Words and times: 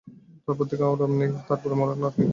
তার 0.45 0.55
পর 0.57 0.65
থেকে 0.69 0.83
আর 0.85 0.95
আরাম 0.95 1.11
নেই, 1.19 1.29
তার 1.47 1.57
পরে 1.61 1.75
মরণ 1.79 1.99
আর-কি! 2.07 2.23